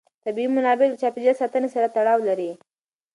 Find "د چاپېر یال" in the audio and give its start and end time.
0.89-1.37